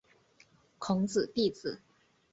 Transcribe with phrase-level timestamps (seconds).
[0.79, 1.79] 孔子弟子。